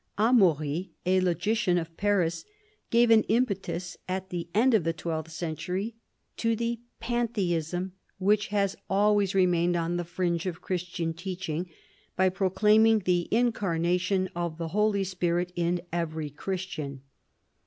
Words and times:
Amaury, 0.17 0.93
a 1.05 1.21
logician 1.21 1.77
of 1.77 1.95
Paris, 1.95 2.43
gave 2.89 3.11
an 3.11 3.21
impetus 3.25 3.97
at 4.09 4.31
the 4.31 4.49
end 4.51 4.73
of 4.73 4.83
the 4.83 4.93
twelfth 4.93 5.29
century 5.31 5.93
to 6.37 6.55
the 6.55 6.79
Pantheism 6.99 7.91
which 8.17 8.47
has 8.47 8.75
always 8.89 9.35
remained 9.35 9.75
on 9.75 9.97
the 9.97 10.03
fringe 10.03 10.47
of 10.47 10.59
Christian 10.59 11.13
teaching, 11.13 11.69
by 12.15 12.29
proclaiming 12.29 13.03
the 13.05 13.27
incarnation 13.29 14.27
of 14.35 14.57
the 14.57 14.69
Holy 14.69 15.03
Spirit 15.03 15.51
in 15.55 15.81
every 15.93 16.31
Christian. 16.31 17.03